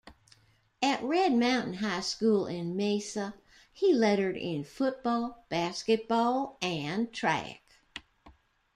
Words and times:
At 0.81 1.03
Red 1.03 1.31
Mountain 1.33 1.75
High 1.75 1.99
School 1.99 2.47
in 2.47 2.75
Mesa, 2.75 3.35
he 3.71 3.93
lettered 3.93 4.35
in 4.35 4.63
football, 4.63 5.45
basketball, 5.47 6.57
and 6.59 7.13
track. 7.13 7.61